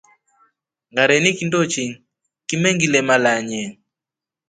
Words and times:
Ngareni 0.91 1.31
kindochi 1.37 1.85
kimengilema 2.47 3.15
lanye. 3.23 3.63